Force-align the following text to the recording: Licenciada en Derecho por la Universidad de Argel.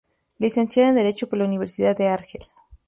Licenciada 0.39 0.89
en 0.89 0.95
Derecho 0.95 1.29
por 1.29 1.37
la 1.37 1.45
Universidad 1.45 1.95
de 1.95 2.07
Argel. 2.07 2.45